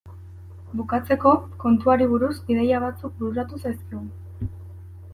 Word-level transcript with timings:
Bukatzeko, 0.79 1.33
kontuari 1.65 2.09
buruz 2.15 2.33
ideia 2.57 2.83
batzuk 2.87 3.17
bururatu 3.23 3.65
zaizkigu. 3.67 4.07